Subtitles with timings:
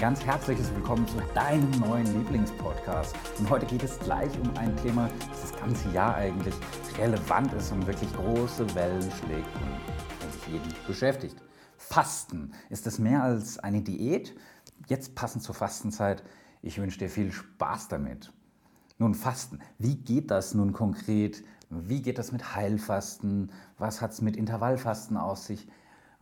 [0.00, 3.14] ganz herzliches Willkommen zu deinem neuen Lieblingspodcast.
[3.38, 6.54] Und heute geht es gleich um ein Thema, das das ganze Jahr eigentlich
[6.96, 11.36] relevant ist und wirklich große Wellen schlägt und sich jeden beschäftigt.
[11.76, 12.52] Fasten.
[12.70, 14.34] Ist es mehr als eine Diät?
[14.86, 16.22] Jetzt passend zur Fastenzeit.
[16.62, 18.32] Ich wünsche dir viel Spaß damit.
[18.96, 19.58] Nun, Fasten.
[19.76, 21.44] Wie geht das nun konkret?
[21.68, 23.52] Wie geht das mit Heilfasten?
[23.76, 25.68] Was hat es mit Intervallfasten aus sich?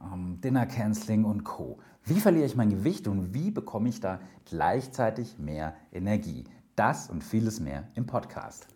[0.00, 1.78] Ähm, Dinner Canceling und Co.
[2.04, 6.44] Wie verliere ich mein Gewicht und wie bekomme ich da gleichzeitig mehr Energie?
[6.76, 8.68] Das und vieles mehr im Podcast.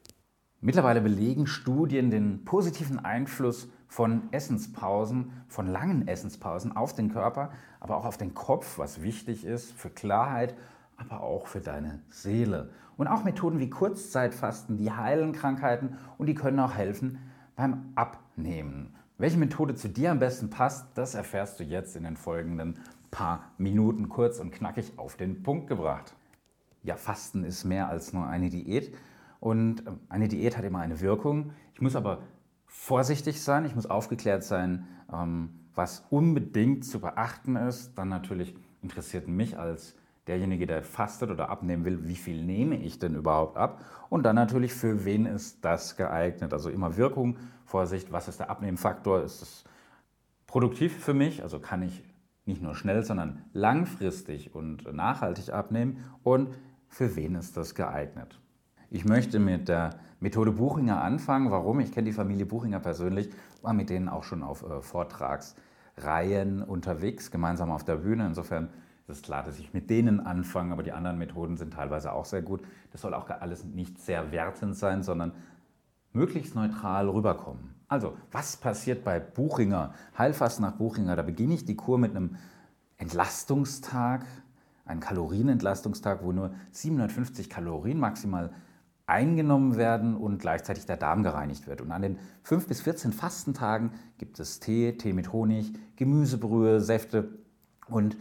[0.60, 7.96] Mittlerweile belegen Studien den positiven Einfluss von Essenspausen, von langen Essenspausen auf den Körper, aber
[7.96, 10.54] auch auf den Kopf, was wichtig ist für Klarheit,
[10.96, 12.70] aber auch für deine Seele.
[12.96, 17.18] Und auch Methoden wie Kurzzeitfasten, die heilen Krankheiten und die können auch helfen
[17.56, 18.94] beim Abnehmen.
[19.18, 22.78] Welche Methode zu dir am besten passt, das erfährst du jetzt in den folgenden
[23.10, 26.14] paar Minuten kurz und knackig auf den Punkt gebracht.
[26.82, 28.94] Ja, Fasten ist mehr als nur eine Diät
[29.38, 31.52] und ähm, eine Diät hat immer eine Wirkung.
[31.74, 32.22] Ich muss aber
[32.66, 37.96] vorsichtig sein, ich muss aufgeklärt sein, ähm, was unbedingt zu beachten ist.
[37.96, 39.94] Dann natürlich interessiert mich als
[40.26, 43.84] derjenige, der fastet oder abnehmen will, wie viel nehme ich denn überhaupt ab?
[44.08, 46.52] Und dann natürlich, für wen ist das geeignet?
[46.52, 49.22] Also immer Wirkung, Vorsicht, was ist der Abnehmfaktor?
[49.22, 49.64] Ist es
[50.46, 51.42] produktiv für mich?
[51.42, 52.04] Also kann ich
[52.44, 56.04] nicht nur schnell, sondern langfristig und nachhaltig abnehmen?
[56.22, 56.54] Und
[56.88, 58.38] für wen ist das geeignet?
[58.90, 61.50] Ich möchte mit der Methode Buchinger anfangen.
[61.50, 61.80] Warum?
[61.80, 63.30] Ich kenne die Familie Buchinger persönlich,
[63.62, 68.26] war mit denen auch schon auf äh, Vortragsreihen unterwegs, gemeinsam auf der Bühne.
[68.26, 68.68] Insofern
[69.06, 72.24] das ist klar, dass ich mit denen anfange, aber die anderen Methoden sind teilweise auch
[72.24, 72.62] sehr gut.
[72.92, 75.32] Das soll auch alles nicht sehr wertend sein, sondern
[76.12, 77.74] möglichst neutral rüberkommen.
[77.88, 79.92] Also, was passiert bei Buchinger?
[80.16, 82.36] Heilfast nach Buchinger, da beginne ich die Kur mit einem
[82.96, 84.24] Entlastungstag,
[84.84, 88.52] einem Kalorienentlastungstag, wo nur 750 Kalorien maximal
[89.06, 91.80] eingenommen werden und gleichzeitig der Darm gereinigt wird.
[91.80, 97.28] Und an den 5 bis 14 Fastentagen gibt es Tee, Tee mit Honig, Gemüsebrühe, Säfte
[97.88, 98.16] und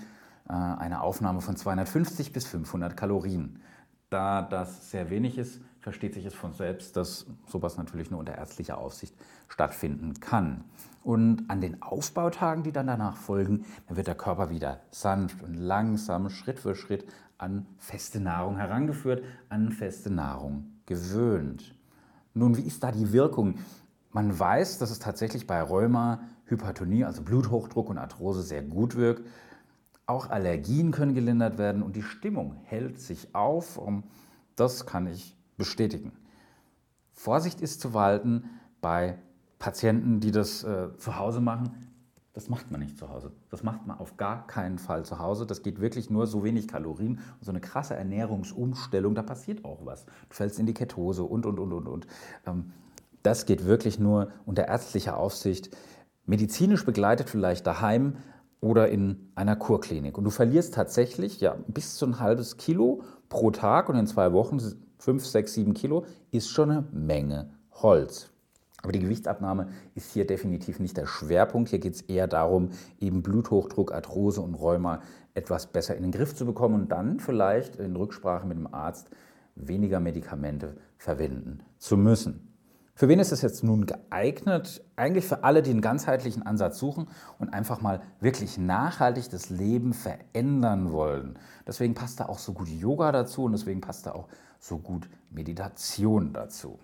[0.51, 3.61] eine Aufnahme von 250 bis 500 Kalorien.
[4.09, 8.35] Da das sehr wenig ist, versteht sich es von selbst, dass sowas natürlich nur unter
[8.35, 9.15] ärztlicher Aufsicht
[9.47, 10.65] stattfinden kann.
[11.03, 15.55] Und an den Aufbautagen, die dann danach folgen, dann wird der Körper wieder sanft und
[15.55, 17.05] langsam, Schritt für Schritt
[17.37, 21.75] an feste Nahrung herangeführt, an feste Nahrung gewöhnt.
[22.33, 23.55] Nun, wie ist da die Wirkung?
[24.11, 29.25] Man weiß, dass es tatsächlich bei Rheuma, Hypertonie, also Bluthochdruck und Arthrose sehr gut wirkt.
[30.11, 33.79] Auch Allergien können gelindert werden und die Stimmung hält sich auf.
[34.57, 36.11] Das kann ich bestätigen.
[37.13, 38.43] Vorsicht ist zu walten
[38.81, 39.17] bei
[39.57, 41.93] Patienten, die das äh, zu Hause machen.
[42.33, 43.31] Das macht man nicht zu Hause.
[43.49, 45.45] Das macht man auf gar keinen Fall zu Hause.
[45.45, 49.85] Das geht wirklich nur so wenig Kalorien und so eine krasse Ernährungsumstellung, da passiert auch
[49.85, 50.03] was.
[50.03, 52.07] Du fällst in die Ketose und, und, und, und, und.
[52.45, 52.73] Ähm,
[53.23, 55.73] das geht wirklich nur unter ärztlicher Aufsicht.
[56.25, 58.17] Medizinisch begleitet vielleicht daheim,
[58.61, 60.17] oder in einer Kurklinik.
[60.17, 64.31] Und du verlierst tatsächlich ja, bis zu ein halbes Kilo pro Tag und in zwei
[64.31, 64.59] Wochen
[64.99, 68.29] fünf, sechs, sieben Kilo ist schon eine Menge Holz.
[68.83, 71.69] Aber die Gewichtsabnahme ist hier definitiv nicht der Schwerpunkt.
[71.69, 75.01] Hier geht es eher darum, eben Bluthochdruck, Arthrose und Rheuma
[75.33, 79.09] etwas besser in den Griff zu bekommen und dann vielleicht in Rücksprache mit dem Arzt
[79.55, 82.50] weniger Medikamente verwenden zu müssen.
[83.01, 84.85] Für wen ist es jetzt nun geeignet?
[84.95, 87.07] Eigentlich für alle, die einen ganzheitlichen Ansatz suchen
[87.39, 91.39] und einfach mal wirklich nachhaltig das Leben verändern wollen.
[91.65, 94.27] Deswegen passt da auch so gut Yoga dazu und deswegen passt da auch
[94.59, 96.77] so gut Meditation dazu.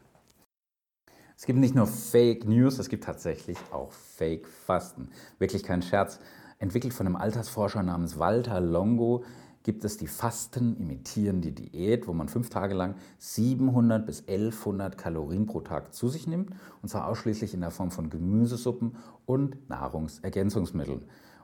[1.38, 5.12] Es gibt nicht nur Fake News, es gibt tatsächlich auch Fake Fasten.
[5.38, 6.20] Wirklich kein Scherz.
[6.58, 9.24] Entwickelt von einem Altersforscher namens Walter Longo
[9.68, 15.46] gibt es die Fasten imitierende Diät, wo man fünf Tage lang 700 bis 1100 Kalorien
[15.46, 16.52] pro Tag zu sich nimmt,
[16.82, 18.96] und zwar ausschließlich in der Form von Gemüsesuppen
[19.26, 21.02] und Nahrungsergänzungsmitteln.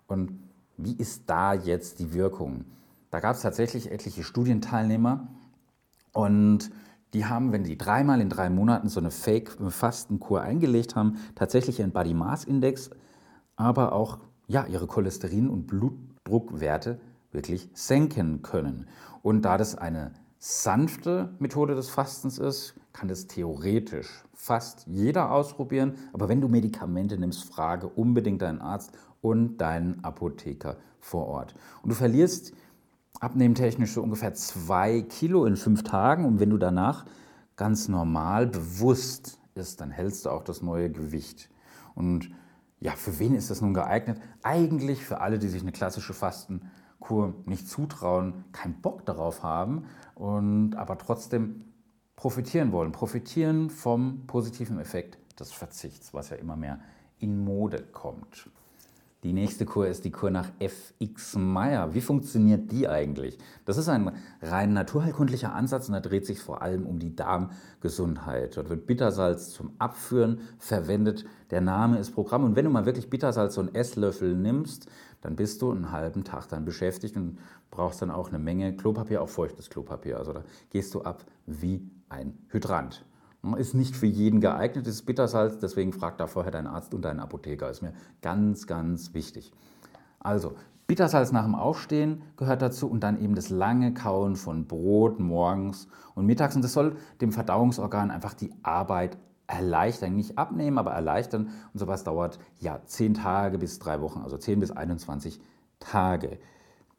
[0.08, 0.40] Und
[0.78, 2.64] wie ist da jetzt die Wirkung?
[3.12, 5.28] Da gab es tatsächlich etliche Studienteilnehmer
[6.14, 6.72] und
[7.14, 11.92] die haben, wenn die dreimal in drei Monaten so eine Fake-Fastenkur eingelegt haben, tatsächlich ihren
[11.92, 12.90] Body Mass Index,
[13.58, 17.02] aber auch ja, ihre Cholesterin- und Blutdruckwerte
[17.34, 18.88] wirklich senken können.
[19.22, 25.96] Und da das eine sanfte Methode des Fastens ist, kann das theoretisch fast jeder ausprobieren.
[26.12, 28.92] Aber wenn du Medikamente nimmst, frage unbedingt deinen Arzt
[29.22, 31.56] und deinen Apotheker vor Ort.
[31.82, 32.54] Und du verlierst
[33.20, 36.26] abnehmtechnisch so ungefähr zwei Kilo in fünf Tagen.
[36.26, 37.06] Und wenn du danach
[37.56, 41.50] ganz normal bewusst isst, dann hältst du auch das neue Gewicht.
[41.96, 42.32] Und
[42.80, 44.20] ja, für wen ist das nun geeignet?
[44.42, 46.70] Eigentlich für alle, die sich eine klassische Fasten
[47.04, 51.66] Kur nicht zutrauen, keinen Bock darauf haben und aber trotzdem
[52.16, 52.94] profitieren wollen.
[52.94, 56.80] Profitieren vom positiven Effekt des Verzichts, was ja immer mehr
[57.20, 58.50] in Mode kommt.
[59.24, 61.94] Die nächste Kur ist die Kur nach FX Meyer.
[61.94, 63.38] Wie funktioniert die eigentlich?
[63.66, 64.12] Das ist ein
[64.42, 68.58] rein naturheilkundlicher Ansatz und da dreht sich vor allem um die Darmgesundheit.
[68.58, 71.26] Dort wird Bittersalz zum Abführen verwendet.
[71.52, 72.44] Der Name ist Programm.
[72.44, 74.90] Und wenn du mal wirklich Bittersalz so einen Esslöffel nimmst,
[75.24, 77.40] dann bist du einen halben Tag dann beschäftigt und
[77.72, 80.18] brauchst dann auch eine Menge Klopapier, auch feuchtes Klopapier.
[80.18, 83.06] Also da gehst du ab wie ein Hydrant.
[83.58, 87.20] Ist nicht für jeden geeignet, ist Bittersalz, deswegen frag da vorher deinen Arzt und deinen
[87.20, 87.70] Apotheker.
[87.70, 89.52] Ist mir ganz, ganz wichtig.
[90.20, 90.56] Also,
[90.88, 95.88] Bittersalz nach dem Aufstehen gehört dazu und dann eben das lange Kauen von Brot morgens
[96.16, 96.56] und mittags.
[96.56, 99.18] Und das soll dem Verdauungsorgan einfach die Arbeit
[99.48, 101.50] erleichtern, nicht abnehmen, aber erleichtern.
[101.74, 105.40] Und sowas dauert ja 10 Tage bis 3 Wochen, also 10 bis 21
[105.80, 106.40] Tage.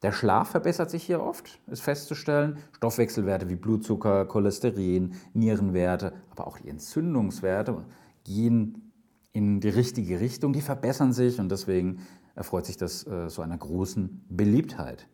[0.01, 2.57] Der Schlaf verbessert sich hier oft, ist festzustellen.
[2.73, 7.83] Stoffwechselwerte wie Blutzucker, Cholesterin, Nierenwerte, aber auch die Entzündungswerte
[8.23, 8.91] gehen
[9.33, 11.99] in die richtige Richtung, die verbessern sich und deswegen
[12.35, 15.07] erfreut sich das äh, so einer großen Beliebtheit.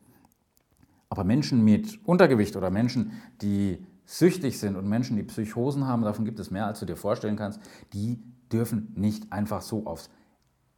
[1.09, 6.25] Aber Menschen mit Untergewicht oder Menschen, die süchtig sind und Menschen, die Psychosen haben, davon
[6.25, 7.61] gibt es mehr, als du dir vorstellen kannst,
[7.93, 8.21] die
[8.51, 10.09] dürfen nicht einfach so aufs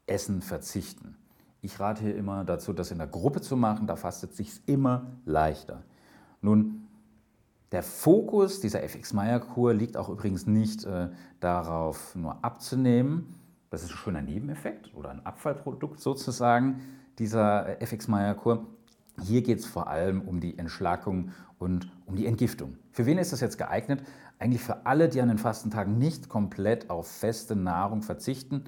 [0.06, 1.18] Essen verzichten.
[1.62, 5.08] Ich rate hier immer dazu, das in der Gruppe zu machen, da fastet sich immer
[5.26, 5.82] leichter.
[6.42, 6.88] Nun,
[7.72, 11.10] der Fokus dieser FX-Meyer-Kur liegt auch übrigens nicht äh,
[11.40, 13.34] darauf, nur abzunehmen.
[13.72, 16.82] Das ist ein schöner Nebeneffekt oder ein Abfallprodukt sozusagen
[17.18, 18.68] dieser äh, FX-Meyer-Kur.
[19.22, 22.78] Hier geht es vor allem um die Entschlackung und um die Entgiftung.
[22.92, 24.04] Für wen ist das jetzt geeignet?
[24.40, 28.66] Eigentlich für alle, die an den Fastentagen nicht komplett auf feste Nahrung verzichten,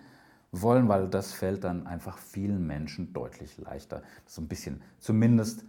[0.52, 4.04] wollen, weil das fällt dann einfach vielen Menschen deutlich leichter.
[4.26, 5.66] So ein bisschen zumindest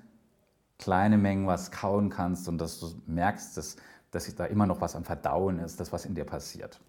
[0.78, 3.76] kleine Mengen was kauen kannst und dass du merkst, dass,
[4.10, 6.80] dass da immer noch was am Verdauen ist, das was in dir passiert.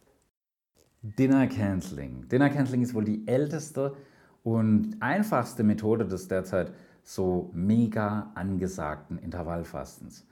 [1.01, 2.27] Dinner Canceling.
[2.27, 3.95] Dinner Canceling ist wohl die älteste
[4.43, 6.73] und einfachste Methode des derzeit
[7.07, 10.27] so mega angesagten Intervallfastens.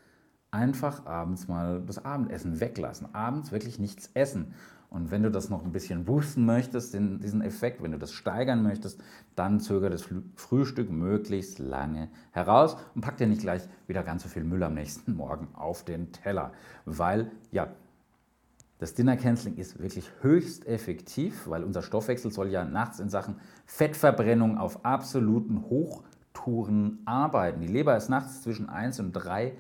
[0.52, 3.16] Einfach abends mal das Abendessen weglassen.
[3.16, 4.54] Abends wirklich nichts essen.
[4.90, 8.12] Und wenn du das noch ein bisschen boosten möchtest, den, diesen Effekt, wenn du das
[8.12, 9.02] steigern möchtest,
[9.38, 10.06] dann zögere das
[10.36, 14.74] Frühstück möglichst lange heraus und pack dir nicht gleich wieder ganz so viel Müll am
[14.74, 16.52] nächsten Morgen auf den Teller.
[16.84, 17.70] Weil, ja,
[18.80, 23.40] das Dinner Canceling ist wirklich höchst effektiv, weil unser Stoffwechsel soll ja nachts in Sachen
[23.66, 25.70] Fettverbrennung auf absoluten
[26.46, 27.62] Hochtouren arbeiten.
[27.62, 29.54] Die Leber ist nachts zwischen 1 und 3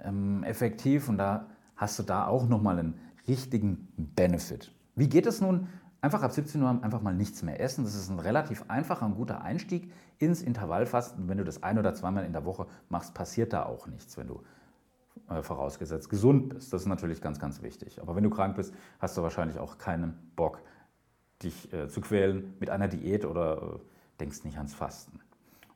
[0.00, 1.46] ähm, effektiv und da
[1.76, 2.94] hast du da auch nochmal einen
[3.26, 4.72] richtigen Benefit.
[4.96, 5.68] Wie geht es nun?
[6.02, 7.84] Einfach ab 17 Uhr einfach mal nichts mehr essen.
[7.84, 11.28] Das ist ein relativ einfacher und guter Einstieg ins Intervallfasten.
[11.28, 14.28] Wenn du das ein oder zweimal in der Woche machst, passiert da auch nichts, wenn
[14.28, 14.42] du
[15.28, 16.72] äh, vorausgesetzt gesund bist.
[16.72, 18.00] Das ist natürlich ganz, ganz wichtig.
[18.00, 20.62] Aber wenn du krank bist, hast du wahrscheinlich auch keinen Bock,
[21.42, 23.78] dich äh, zu quälen mit einer Diät oder äh,
[24.20, 25.20] denkst nicht ans Fasten.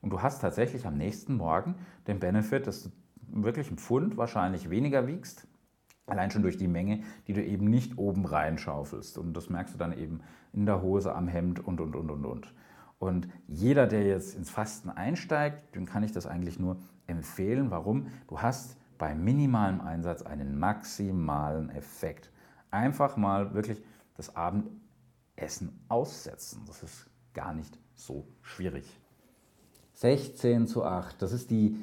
[0.04, 1.74] Und du hast tatsächlich am nächsten Morgen
[2.06, 2.90] den Benefit, dass du
[3.26, 5.48] wirklich ein Pfund wahrscheinlich weniger wiegst
[6.06, 9.16] Allein schon durch die Menge, die du eben nicht oben reinschaufelst.
[9.16, 10.20] Und das merkst du dann eben
[10.52, 12.54] in der Hose, am Hemd und, und, und, und, und.
[12.98, 16.76] Und jeder, der jetzt ins Fasten einsteigt, dem kann ich das eigentlich nur
[17.06, 17.70] empfehlen.
[17.70, 18.08] Warum?
[18.28, 22.30] Du hast bei minimalem Einsatz einen maximalen Effekt.
[22.70, 23.82] Einfach mal wirklich
[24.14, 26.64] das Abendessen aussetzen.
[26.66, 29.00] Das ist gar nicht so schwierig.
[29.94, 31.76] 16 zu 8, das ist die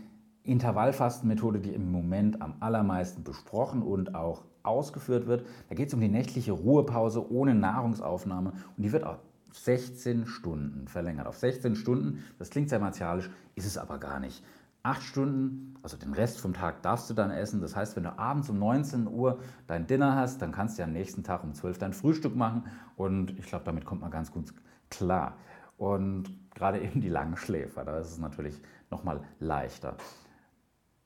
[0.44, 5.46] Intervallfastenmethode, die im Moment am allermeisten besprochen und auch ausgeführt wird.
[5.70, 9.20] Da geht es um die nächtliche Ruhepause ohne Nahrungsaufnahme und die wird auf
[9.54, 11.28] 16 Stunden verlängert.
[11.28, 14.44] Auf 16 Stunden, das klingt sehr martialisch, ist es aber gar nicht.
[14.84, 17.62] Acht Stunden, also den Rest vom Tag darfst du dann essen.
[17.62, 20.88] Das heißt, wenn du abends um 19 Uhr dein Dinner hast, dann kannst du ja
[20.88, 22.64] am nächsten Tag um 12 dein Frühstück machen.
[22.96, 24.54] Und ich glaube, damit kommt man ganz gut
[24.90, 25.36] klar.
[25.78, 29.96] Und gerade eben die langen Schläfer, da ist es natürlich nochmal leichter.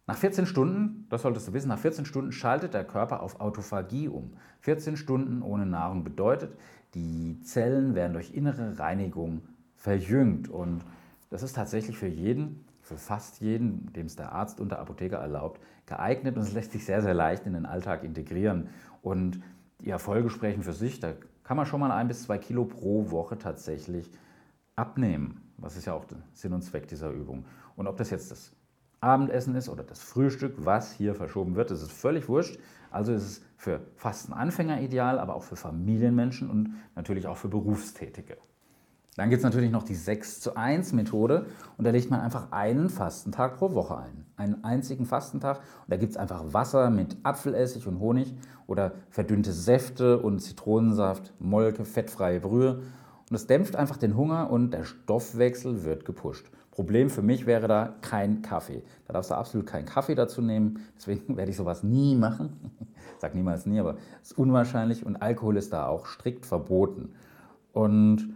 [0.07, 4.07] Nach 14 Stunden, das solltest du wissen, nach 14 Stunden schaltet der Körper auf Autophagie
[4.07, 4.33] um.
[4.59, 6.55] 14 Stunden ohne Nahrung bedeutet,
[6.93, 9.41] die Zellen werden durch innere Reinigung
[9.75, 10.47] verjüngt.
[10.47, 10.85] Und
[11.31, 15.17] das ist tatsächlich für jeden, für fast jeden, dem es der Arzt und der Apotheker
[15.17, 18.69] erlaubt, geeignet und es lässt sich sehr, sehr leicht in den Alltag integrieren.
[19.01, 19.41] Und
[19.81, 20.99] die Erfolge sprechen für sich.
[20.99, 24.11] Da kann man schon mal ein bis zwei Kilo pro Woche tatsächlich
[24.75, 25.41] abnehmen.
[25.57, 27.45] Was ist ja auch der Sinn und Zweck dieser Übung.
[27.75, 28.51] Und ob das jetzt das
[29.01, 31.71] Abendessen ist oder das Frühstück, was hier verschoben wird.
[31.71, 32.59] Das ist völlig wurscht.
[32.89, 38.37] Also ist es für Fastenanfänger ideal, aber auch für Familienmenschen und natürlich auch für Berufstätige.
[39.15, 41.45] Dann gibt es natürlich noch die 6 zu 1 Methode
[41.77, 44.25] und da legt man einfach einen Fastentag pro Woche ein.
[44.35, 48.33] Einen einzigen Fastentag und da gibt es einfach Wasser mit Apfelessig und Honig
[48.67, 52.81] oder verdünnte Säfte und Zitronensaft, Molke, fettfreie Brühe.
[53.29, 56.45] Und das dämpft einfach den Hunger und der Stoffwechsel wird gepusht.
[56.69, 58.83] Problem für mich wäre da kein Kaffee.
[59.07, 60.85] Da darfst du absolut keinen Kaffee dazu nehmen.
[60.97, 62.71] Deswegen werde ich sowas nie machen.
[63.15, 67.13] Ich sage niemals nie, aber es ist unwahrscheinlich und Alkohol ist da auch strikt verboten.
[67.71, 68.35] Und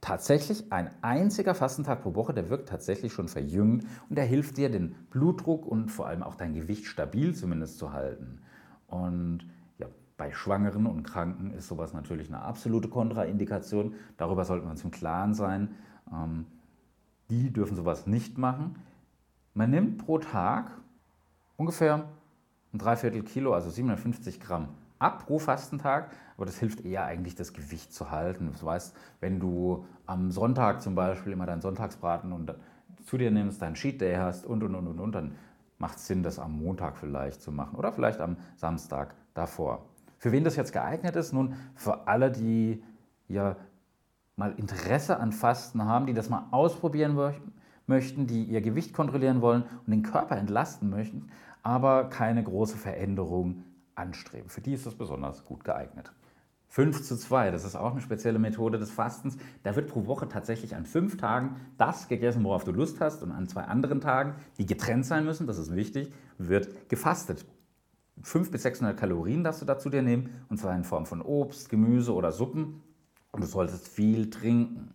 [0.00, 4.70] tatsächlich ein einziger Fastentag pro Woche, der wirkt tatsächlich schon verjüngend und der hilft dir,
[4.70, 8.38] den Blutdruck und vor allem auch dein Gewicht stabil zumindest zu halten.
[8.86, 9.40] Und
[10.22, 13.96] bei Schwangeren und Kranken ist sowas natürlich eine absolute Kontraindikation.
[14.18, 15.74] Darüber sollten wir uns im Klaren sein.
[16.12, 16.46] Ähm,
[17.28, 18.76] die dürfen sowas nicht machen.
[19.52, 20.70] Man nimmt pro Tag
[21.56, 22.04] ungefähr
[22.72, 24.68] ein Dreiviertel Kilo, also 750 Gramm
[25.00, 28.48] ab pro Fastentag, aber das hilft eher eigentlich, das Gewicht zu halten.
[28.56, 32.54] Du weißt, wenn du am Sonntag zum Beispiel immer deinen Sonntagsbraten und
[33.06, 35.34] zu dir nimmst, deinen Cheat Day hast und und und und und, dann
[35.78, 39.84] macht es Sinn, das am Montag vielleicht zu machen oder vielleicht am Samstag davor.
[40.22, 41.32] Für wen das jetzt geeignet ist?
[41.32, 42.80] Nun, für alle, die
[43.26, 43.56] ja
[44.36, 47.18] mal Interesse an Fasten haben, die das mal ausprobieren
[47.88, 51.30] möchten, die ihr Gewicht kontrollieren wollen und den Körper entlasten möchten,
[51.64, 53.64] aber keine große Veränderung
[53.96, 54.48] anstreben.
[54.48, 56.12] Für die ist das besonders gut geeignet.
[56.68, 59.36] 5 zu 2, das ist auch eine spezielle Methode des Fastens.
[59.64, 63.32] Da wird pro Woche tatsächlich an fünf Tagen das gegessen, worauf du Lust hast, und
[63.32, 67.44] an zwei anderen Tagen, die getrennt sein müssen, das ist wichtig, wird gefastet.
[68.20, 71.68] 500 bis 600 Kalorien darfst du dazu dir nehmen, und zwar in Form von Obst,
[71.70, 72.82] Gemüse oder Suppen.
[73.32, 74.92] Und du solltest viel trinken.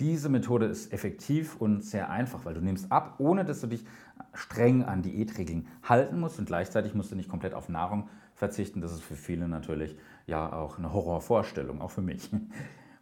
[0.00, 3.84] Diese Methode ist effektiv und sehr einfach, weil du nimmst ab, ohne dass du dich
[4.32, 8.80] streng an Diätregeln halten musst und gleichzeitig musst du nicht komplett auf Nahrung verzichten.
[8.80, 12.30] Das ist für viele natürlich ja auch eine Horrorvorstellung, auch für mich.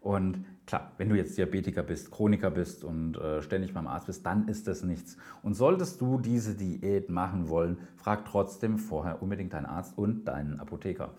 [0.03, 4.27] Und klar, wenn du jetzt Diabetiker bist, Chroniker bist und äh, ständig beim Arzt bist,
[4.27, 5.17] dann ist das nichts.
[5.43, 10.59] Und solltest du diese Diät machen wollen, frag trotzdem vorher unbedingt deinen Arzt und deinen
[10.59, 11.11] Apotheker.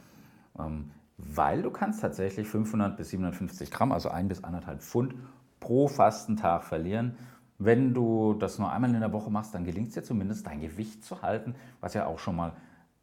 [0.59, 5.15] Ähm, weil du kannst tatsächlich 500 bis 750 Gramm, also ein bis anderthalb Pfund
[5.61, 7.15] pro Fastentag verlieren.
[7.57, 10.59] Wenn du das nur einmal in der Woche machst, dann gelingt es dir zumindest, dein
[10.59, 12.53] Gewicht zu halten, was ja auch schon mal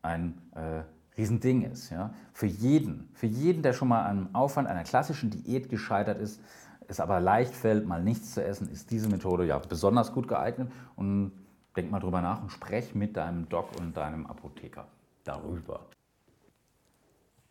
[0.03, 0.83] ein äh,
[1.17, 1.91] Riesending ist.
[1.91, 2.15] Ja?
[2.33, 6.41] Für jeden, für jeden, der schon mal am Aufwand einer klassischen Diät gescheitert ist,
[6.89, 10.73] es aber leicht fällt, mal nichts zu essen, ist diese Methode ja besonders gut geeignet.
[10.97, 11.33] Und
[11.77, 14.87] denk mal drüber nach und sprech mit deinem Doc und deinem Apotheker
[15.25, 15.87] darüber.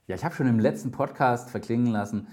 [0.08, 2.28] Ja, ich habe schon im letzten Podcast verklingen lassen,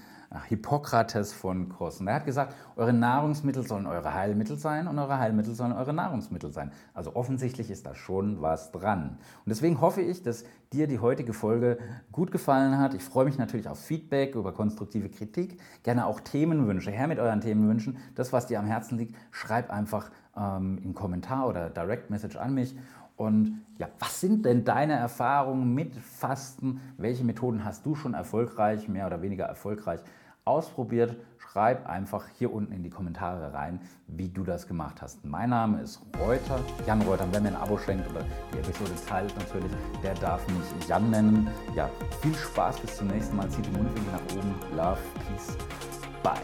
[0.48, 2.00] Hippokrates von Kos.
[2.00, 5.92] Und er hat gesagt, eure Nahrungsmittel sollen eure Heilmittel sein und eure Heilmittel sollen eure
[5.92, 6.72] Nahrungsmittel sein.
[6.94, 9.18] Also offensichtlich ist da schon was dran.
[9.44, 11.78] Und deswegen hoffe ich, dass dir die heutige Folge
[12.12, 12.94] gut gefallen hat.
[12.94, 16.90] Ich freue mich natürlich auf Feedback, über konstruktive Kritik, gerne auch Themenwünsche.
[16.90, 17.98] Her mit euren Themenwünschen.
[18.14, 22.54] Das, was dir am Herzen liegt, schreib einfach ähm, im Kommentar oder Direct Message an
[22.54, 22.74] mich.
[23.16, 26.80] Und ja, was sind denn deine Erfahrungen mit Fasten?
[26.98, 30.00] Welche Methoden hast du schon erfolgreich, mehr oder weniger erfolgreich
[30.44, 31.16] ausprobiert?
[31.38, 35.24] Schreib einfach hier unten in die Kommentare rein, wie du das gemacht hast.
[35.24, 37.24] Mein Name ist Reuter, Jan Reuter.
[37.24, 41.08] Und wer mir ein Abo schenkt oder die Episode teilt natürlich, der darf mich Jan
[41.10, 41.48] nennen.
[41.74, 41.88] Ja,
[42.20, 43.48] viel Spaß, bis zum nächsten Mal.
[43.48, 44.54] Zieht die Mundwinkel nach oben.
[44.76, 45.56] Love, Peace,
[46.22, 46.42] Bye.